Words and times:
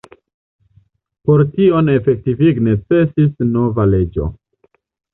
Por 1.27 1.43
tion 1.59 1.93
efektivigi 1.97 2.65
necesis 2.71 3.49
nova 3.55 3.91
leĝo. 3.95 4.31